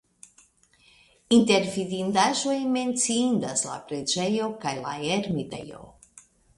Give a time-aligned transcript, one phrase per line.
[1.37, 5.89] Inter vidindaĵoj menciindas la preĝejo kaj la ermitejo.